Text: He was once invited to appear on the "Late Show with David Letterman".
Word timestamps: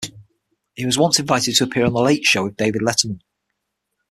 He 0.73 0.83
was 0.83 0.97
once 0.97 1.19
invited 1.19 1.53
to 1.57 1.65
appear 1.65 1.85
on 1.85 1.93
the 1.93 1.99
"Late 2.01 2.23
Show 2.23 2.45
with 2.45 2.57
David 2.57 2.81
Letterman". 2.81 3.19